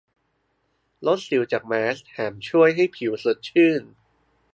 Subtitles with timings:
[1.07, 3.81] ลดสิวจากแมสก์ แถมช่วยให้ผิวสดชื่น